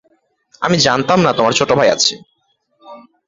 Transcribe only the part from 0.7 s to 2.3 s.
জানতাম না, তোমার ছোট ভাই আছে।